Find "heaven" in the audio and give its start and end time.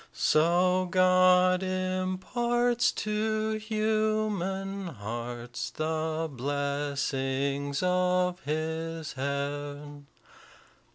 9.13-10.07